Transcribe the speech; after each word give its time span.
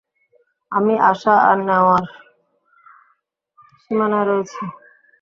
আমি 0.71 0.93
আসা 1.09 1.33
আর 1.49 1.57
নেওয়ার 1.67 2.03
সীমানায় 3.81 4.27
রয়েছি! 4.29 4.61